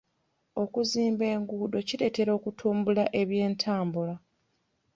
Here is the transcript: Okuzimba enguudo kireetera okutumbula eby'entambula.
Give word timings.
Okuzimba 0.63 1.23
enguudo 1.35 1.77
kireetera 1.87 2.31
okutumbula 2.37 3.03
eby'entambula. 3.21 4.15